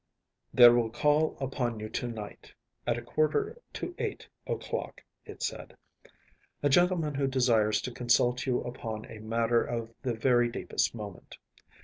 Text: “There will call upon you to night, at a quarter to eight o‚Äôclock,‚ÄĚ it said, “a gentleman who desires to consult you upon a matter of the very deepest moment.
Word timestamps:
“There 0.51 0.73
will 0.73 0.89
call 0.89 1.37
upon 1.39 1.79
you 1.79 1.87
to 1.87 2.07
night, 2.07 2.55
at 2.87 2.97
a 2.97 3.03
quarter 3.03 3.61
to 3.73 3.93
eight 3.99 4.29
o‚Äôclock,‚ÄĚ 4.47 4.93
it 5.25 5.43
said, 5.43 5.77
“a 6.63 6.69
gentleman 6.69 7.13
who 7.13 7.27
desires 7.27 7.79
to 7.81 7.91
consult 7.91 8.47
you 8.47 8.61
upon 8.61 9.05
a 9.05 9.19
matter 9.19 9.63
of 9.63 9.93
the 10.01 10.15
very 10.15 10.49
deepest 10.49 10.95
moment. 10.95 11.37